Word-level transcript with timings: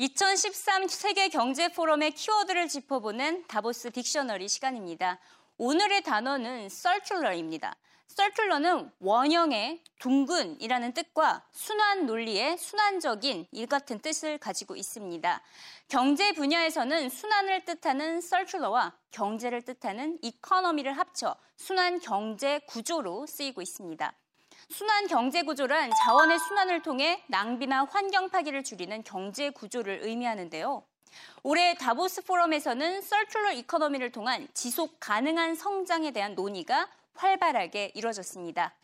2013 0.00 0.86
세계 0.86 1.28
경제 1.28 1.66
포럼의 1.72 2.12
키워드를 2.12 2.68
짚어보는 2.68 3.48
다보스 3.48 3.90
딕셔너리 3.90 4.46
시간입니다. 4.48 5.18
오늘의 5.56 6.04
단어는 6.04 6.68
circular입니다. 6.68 7.74
circular는 8.06 8.92
원형의 9.00 9.82
둥근이라는 9.98 10.92
뜻과 10.92 11.44
순환 11.50 12.06
논리의 12.06 12.58
순환적인 12.58 13.48
일 13.50 13.66
같은 13.66 13.98
뜻을 13.98 14.38
가지고 14.38 14.76
있습니다. 14.76 15.42
경제 15.88 16.32
분야에서는 16.32 17.10
순환을 17.10 17.64
뜻하는 17.64 18.20
circular와 18.20 18.96
경제를 19.10 19.62
뜻하는 19.62 20.20
economy를 20.22 20.92
합쳐 20.96 21.34
순환 21.56 21.98
경제 21.98 22.60
구조로 22.68 23.26
쓰이고 23.26 23.62
있습니다. 23.62 24.14
순환 24.70 25.06
경제 25.06 25.42
구조란 25.42 25.90
자원의 26.04 26.38
순환을 26.38 26.82
통해 26.82 27.22
낭비나 27.28 27.84
환경 27.84 28.28
파괴를 28.28 28.62
줄이는 28.62 29.02
경제 29.02 29.50
구조를 29.50 30.00
의미하는데요. 30.02 30.82
올해 31.42 31.74
다보스 31.74 32.22
포럼에서는 32.22 33.00
circular 33.00 33.56
economy를 33.56 34.12
통한 34.12 34.46
지속 34.52 34.98
가능한 35.00 35.54
성장에 35.54 36.10
대한 36.10 36.34
논의가 36.34 36.88
활발하게 37.14 37.92
이뤄졌습니다. 37.94 38.74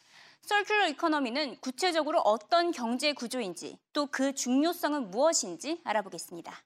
circular 0.47 0.89
economy는 0.91 1.59
구체적으로 1.61 2.21
어떤 2.21 2.73
경제 2.73 3.13
구조인지 3.13 3.79
또 3.93 4.07
그 4.07 4.35
중요성은 4.35 5.11
무엇인지 5.11 5.83
알아보겠습니다. 5.85 6.63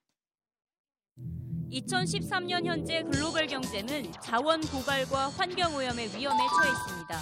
2013년 1.73 2.65
현재 2.65 3.03
글로벌 3.03 3.47
경제는 3.47 4.13
자원 4.23 4.61
고갈과 4.61 5.29
환경 5.31 5.75
오염의 5.75 6.07
위험에 6.17 6.39
처해 6.47 6.71
있습니다. 6.71 7.19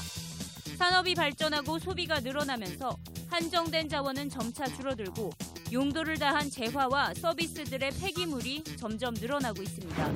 산업이 0.76 1.14
발전하고 1.14 1.78
소비가 1.78 2.20
늘어나면서 2.20 2.98
한정된 3.28 3.88
자원은 3.88 4.28
점차 4.28 4.66
줄어들고 4.66 5.30
용도를 5.72 6.18
다한 6.18 6.50
재화와 6.50 7.14
서비스들의 7.14 7.90
폐기물이 7.98 8.62
점점 8.76 9.14
늘어나고 9.14 9.62
있습니다. 9.62 10.12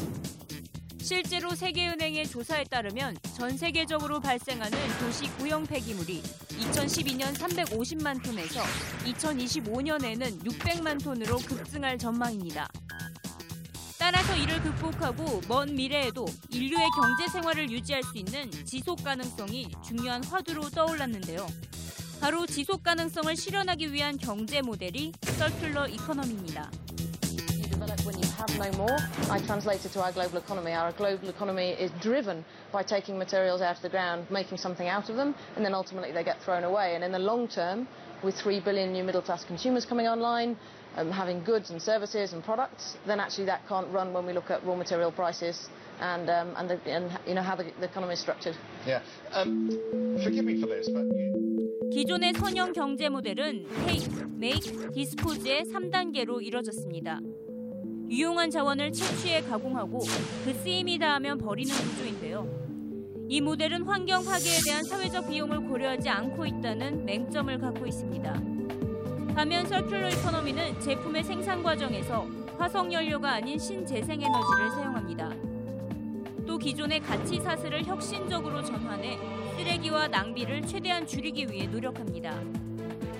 실제로 0.98 1.54
세계은행의 1.54 2.28
조사에 2.28 2.64
따르면 2.64 3.16
전 3.34 3.56
세계적으로 3.56 4.20
발생하는 4.20 4.78
도시 5.00 5.24
구형 5.38 5.64
폐기물이 5.64 6.22
2012년 6.22 7.34
350만 7.34 8.22
톤에서 8.22 8.62
2025년에는 9.06 10.44
600만 10.44 11.02
톤으로 11.02 11.38
급증할 11.38 11.98
전망입니다. 11.98 12.68
따라서 14.12 14.34
이를 14.34 14.60
극복하고 14.60 15.40
먼 15.46 15.72
미래에도 15.72 16.26
인류의 16.50 16.84
경제 17.00 17.28
생활을 17.28 17.70
유지할 17.70 18.02
수 18.02 18.18
있는 18.18 18.50
지속 18.64 19.04
가능성이 19.04 19.70
중요한 19.84 20.24
화두로 20.24 20.68
떠올랐는데요. 20.70 21.46
바로 22.20 22.44
지속 22.44 22.82
가능성을 22.82 23.36
실현하기 23.36 23.92
위한 23.92 24.18
경제 24.18 24.62
모델이 24.62 25.12
서큘러 25.20 25.88
이코노미입니다. 25.92 26.68
when 28.04 28.16
you 28.18 28.28
have 28.36 28.50
no 28.58 28.70
more. 28.76 28.96
I 29.30 29.38
translate 29.40 29.84
it 29.84 29.92
to 29.92 30.02
our 30.02 30.12
global 30.12 30.38
economy. 30.38 30.72
Our 30.72 30.92
global 30.92 31.28
economy 31.28 31.76
is 31.78 31.90
driven 32.00 32.44
by 32.71 32.83
taking 32.83 33.17
materials 33.17 33.61
out 33.61 33.75
of 33.75 33.81
the 33.81 33.89
ground, 33.89 34.27
making 34.29 34.57
something 34.57 34.87
out 34.87 35.09
of 35.09 35.15
them, 35.15 35.35
and 35.55 35.65
then 35.65 35.73
ultimately 35.73 36.11
they 36.11 36.23
get 36.23 36.41
thrown 36.43 36.63
away. 36.63 36.95
And 36.95 37.03
in 37.03 37.11
the 37.11 37.19
long 37.19 37.47
term, 37.47 37.87
with 38.23 38.35
3 38.35 38.59
billion 38.61 38.91
new 38.91 39.03
middle 39.03 39.21
class 39.21 39.43
consumers 39.45 39.85
coming 39.85 40.07
online, 40.07 40.57
um, 40.97 41.11
having 41.11 41.43
goods 41.43 41.69
and 41.69 41.81
services 41.81 42.33
and 42.33 42.43
products, 42.43 42.97
then 43.05 43.19
actually 43.19 43.45
that 43.45 43.67
can't 43.67 43.87
run 43.91 44.13
when 44.13 44.25
we 44.25 44.33
look 44.33 44.49
at 44.49 44.63
raw 44.65 44.75
material 44.75 45.11
prices 45.11 45.69
and, 45.99 46.29
um, 46.29 46.53
and, 46.57 46.69
the, 46.69 46.79
and 46.89 47.19
you 47.27 47.33
know, 47.33 47.41
how 47.41 47.55
the, 47.55 47.65
the 47.79 47.85
economy 47.85 48.13
is 48.13 48.19
structured. 48.19 48.55
Yeah. 48.85 49.01
Um, 49.31 49.69
forgive 50.23 50.45
me 50.45 50.59
for 50.61 50.67
this, 50.67 50.89
but 50.89 51.05
you... 51.15 51.55
기존의 51.91 52.33
선형 52.33 52.73
경제 52.73 53.07
모델은 53.07 53.67
take, 53.85 54.09
make, 54.35 54.91
dispose의 54.91 55.63
3단계로 55.63 56.41
이뤄졌습니다. 56.41 57.19
유용한 58.10 58.50
자원을 58.50 58.90
채취해 58.90 59.40
가공하고 59.42 60.00
그 60.44 60.52
쓰임이 60.52 60.98
닿으면 60.98 61.38
버리는 61.38 61.72
구조인데요. 61.72 62.48
이 63.28 63.40
모델은 63.40 63.84
환경 63.84 64.24
파괴에 64.24 64.58
대한 64.64 64.82
사회적 64.82 65.28
비용을 65.28 65.60
고려하지 65.68 66.08
않고 66.08 66.44
있다는 66.44 67.04
맹점을 67.04 67.56
갖고 67.58 67.86
있습니다. 67.86 68.32
반면 69.36 69.64
서큘러 69.64 70.12
이코노미는 70.12 70.80
제품의 70.80 71.22
생산 71.22 71.62
과정에서 71.62 72.26
화석 72.58 72.92
연료가 72.92 73.34
아닌 73.34 73.56
신재생 73.56 74.20
에너지를 74.20 74.70
사용합니다. 74.72 75.30
또 76.44 76.58
기존의 76.58 76.98
가치 76.98 77.38
사슬을 77.38 77.84
혁신적으로 77.84 78.64
전환해 78.64 79.20
쓰레기와 79.56 80.08
낭비를 80.08 80.66
최대한 80.66 81.06
줄이기 81.06 81.46
위해 81.48 81.68
노력합니다. 81.68 82.34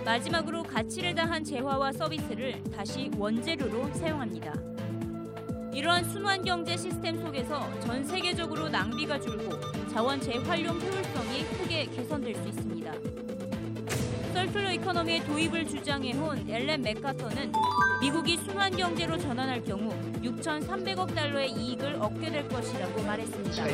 마지막으로 0.05 0.65
가치를 0.65 1.15
다한 1.15 1.45
재화와 1.45 1.93
서비스를 1.93 2.61
다시 2.75 3.09
원재료로 3.17 3.95
사용합니다. 3.95 4.70
이러한 5.73 6.05
순환 6.11 6.43
경제 6.45 6.77
시스템 6.77 7.21
속에서 7.21 7.81
전 7.81 8.05
세계적으로 8.05 8.69
낭비가 8.69 9.21
줄고 9.21 9.59
자원 9.93 10.21
재활용 10.21 10.81
효율성이 10.81 11.45
크게 11.59 11.87
개선될 11.87 12.35
수 12.35 12.49
있습니다. 12.49 12.93
서큘러 14.35 14.75
이코노미의 14.75 15.25
도입을 15.25 15.69
주장해온 15.69 16.49
엘렌 16.49 16.83
맥카터는 16.83 17.53
미국이 18.01 18.37
순환 18.60 18.76
경제로 18.76 19.18
전환할 19.18 19.64
경우 19.64 19.92
6,300억 20.22 21.14
달러의 21.16 21.52
이익을 21.52 21.96
얻게 22.02 22.30
될 22.30 22.48
것이라고 22.48 23.02
말했습니다. 23.04 23.66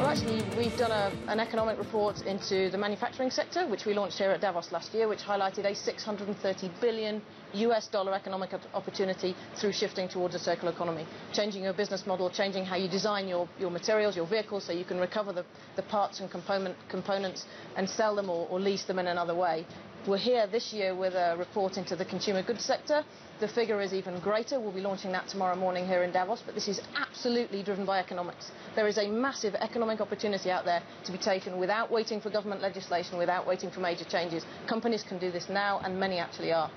Well, 0.00 0.08
actually, 0.08 0.42
we've 0.56 0.76
done 0.78 0.92
a, 0.92 1.12
an 1.28 1.40
economic 1.40 1.78
report 1.78 2.22
into 2.26 2.70
the 2.70 2.78
manufacturing 2.78 3.30
sector, 3.30 3.66
which 3.66 3.84
we 3.84 3.92
launched 3.92 4.18
here 4.18 4.30
at 4.30 4.40
Davos 4.40 4.72
last 4.72 4.94
year, 4.94 5.08
which 5.08 5.20
highlighted 5.20 5.66
a 5.66 5.74
630 5.74 6.70
billion 6.80 7.20
US 7.52 7.86
dollar 7.88 8.14
economic 8.14 8.50
opportunity 8.72 9.34
through 9.56 9.72
shifting 9.72 10.08
towards 10.08 10.34
a 10.34 10.38
circular 10.38 10.72
economy, 10.72 11.06
changing 11.32 11.64
your 11.64 11.74
business 11.74 12.06
model, 12.06 12.30
changing 12.30 12.64
how 12.64 12.76
you 12.76 12.88
design 12.88 13.28
your, 13.28 13.46
your 13.58 13.70
materials, 13.70 14.16
your 14.16 14.26
vehicles, 14.26 14.64
so 14.64 14.72
you 14.72 14.84
can 14.84 14.98
recover 14.98 15.32
the, 15.32 15.44
the 15.76 15.82
parts 15.82 16.20
and 16.20 16.30
component, 16.30 16.76
components 16.88 17.44
and 17.76 17.88
sell 17.88 18.14
them 18.14 18.30
or, 18.30 18.46
or 18.48 18.58
lease 18.58 18.84
them 18.84 18.98
in 18.98 19.06
another 19.06 19.34
way. 19.34 19.66
We're 20.06 20.16
here 20.16 20.46
this 20.46 20.72
year 20.72 20.94
with 20.94 21.14
a 21.14 21.36
report 21.38 21.76
into 21.76 21.94
the 21.94 22.06
consumer 22.06 22.42
goods 22.42 22.64
sector. 22.64 23.04
The 23.38 23.48
figure 23.48 23.82
is 23.82 23.92
even 23.92 24.18
greater. 24.20 24.58
We'll 24.58 24.72
be 24.72 24.80
launching 24.80 25.12
that 25.12 25.28
tomorrow 25.28 25.56
morning 25.56 25.86
here 25.86 26.02
in 26.04 26.10
Davos, 26.10 26.42
but 26.44 26.54
this 26.54 26.68
is 26.68 26.80
absolutely 26.96 27.62
driven 27.62 27.84
by 27.84 27.98
economics. 27.98 28.50
There 28.74 28.88
is 28.88 28.96
a 28.96 29.08
massive 29.08 29.54
economic 29.56 30.00
opportunity 30.00 30.50
out 30.50 30.64
there 30.64 30.82
to 31.04 31.12
be 31.12 31.18
taken 31.18 31.58
without 31.58 31.90
waiting 31.90 32.18
for 32.20 32.30
government 32.30 32.62
legislation, 32.62 33.18
without 33.18 33.46
waiting 33.46 33.70
for 33.70 33.80
major 33.80 34.04
changes. 34.04 34.44
Companies 34.66 35.02
can 35.02 35.18
do 35.18 35.30
this 35.30 35.50
now, 35.50 35.80
and 35.84 36.00
many 36.00 36.18
actually 36.18 36.52
are. 36.52 36.70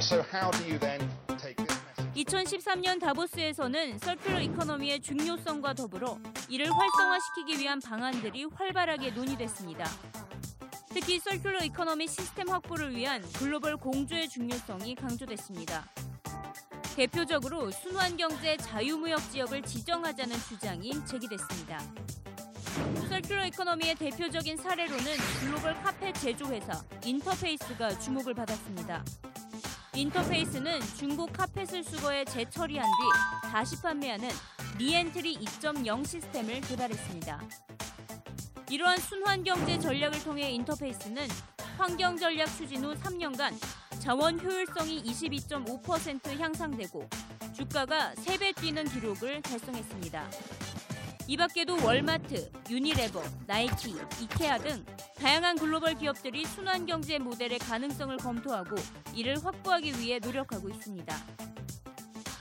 So 0.00 0.22
how 0.22 0.50
do 0.50 0.64
you 0.64 0.78
then 0.78 1.00
take 1.38 1.56
this 1.56 1.80
2013년 2.16 3.00
다보스에서는 3.00 3.98
서큘러 3.98 4.42
이코노미의 4.42 5.00
중요성과 5.00 5.74
더불어 5.74 6.18
이를 6.48 6.66
활성화시키기 6.70 7.58
위한 7.60 7.80
방안들이 7.80 8.44
활발하게 8.52 9.10
논의됐습니다. 9.12 9.84
특히 10.95 11.19
circular 11.19 11.61
economy 11.65 12.07
시스템 12.07 12.47
확보를 12.47 12.95
위한 12.95 13.21
글로벌 13.33 13.75
공조의 13.75 14.29
중요성이 14.29 14.95
강조됐습니다. 14.95 15.85
대표적으로 16.95 17.69
순환경제 17.69 18.55
자유무역 18.55 19.19
지역을 19.29 19.61
지정하자는 19.63 20.33
주장이 20.47 20.93
제기됐습니다. 21.05 21.81
circular 23.09 23.45
economy의 23.47 23.95
대표적인 23.95 24.55
사례로는 24.55 25.05
글로벌 25.41 25.73
카펫 25.83 26.13
제조회사 26.13 26.81
인터페이스가 27.03 27.99
주목을 27.99 28.33
받았습니다. 28.33 29.03
인터페이스는 29.95 30.79
중고 30.97 31.33
카펫을 31.33 31.83
수거해 31.83 32.23
재처리한 32.23 32.85
뒤 32.85 33.49
다시 33.49 33.81
판매하는 33.81 34.29
ReEntry 34.77 35.39
2.0 35.39 36.05
시스템을 36.05 36.61
개발했습니다. 36.61 37.74
이러한 38.69 38.97
순환경제 38.97 39.79
전략을 39.79 40.23
통해 40.23 40.49
인터페이스는 40.51 41.27
환경전략 41.77 42.47
추진 42.57 42.83
후 42.83 42.95
3년간 42.95 43.53
자원 43.99 44.39
효율성이 44.39 45.03
22.5% 45.03 46.39
향상되고 46.39 47.07
주가가 47.53 48.13
3배 48.15 48.55
뛰는 48.55 48.85
기록을 48.85 49.41
달성했습니다. 49.41 50.29
이 51.27 51.37
밖에도 51.37 51.77
월마트, 51.83 52.51
유니레버, 52.69 53.21
나이키, 53.47 53.95
이케아 54.21 54.57
등 54.59 54.85
다양한 55.17 55.57
글로벌 55.57 55.95
기업들이 55.95 56.45
순환경제 56.45 57.19
모델의 57.19 57.59
가능성을 57.59 58.15
검토하고 58.17 58.75
이를 59.13 59.43
확보하기 59.43 59.99
위해 59.99 60.19
노력하고 60.19 60.69
있습니다. 60.69 61.15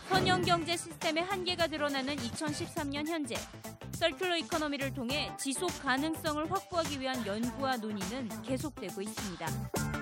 선형경제 0.08 0.76
시스템의 0.76 1.24
한계가 1.24 1.66
드러나는 1.66 2.16
2013년 2.16 3.08
현재 3.08 3.36
서큘러 3.94 4.36
이코노미를 4.40 4.92
통해 4.92 5.30
지속 5.38 5.68
가능성을 5.82 6.50
확보하기 6.50 7.00
위한 7.00 7.24
연구와 7.26 7.76
논의는 7.76 8.42
계속되고 8.42 9.00
있습니다. 9.00 9.93